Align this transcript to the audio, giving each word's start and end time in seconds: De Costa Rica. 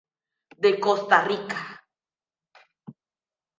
De 0.63 0.71
Costa 0.83 1.17
Rica. 1.31 1.59